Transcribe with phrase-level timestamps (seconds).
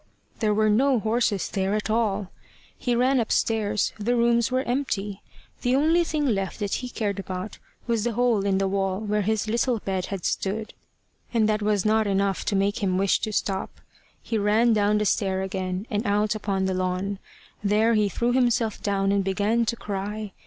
[0.39, 2.31] There were no horses there at all.
[2.75, 3.93] He ran upstairs.
[3.99, 5.21] The rooms were empty.
[5.61, 9.21] The only thing left that he cared about was the hole in the wall where
[9.21, 10.73] his little bed had stood;
[11.35, 13.79] and that was not enough to make him wish to stop.
[14.19, 17.19] He ran down the stair again, and out upon the lawn.
[17.63, 20.31] There he threw himself down and began to cry.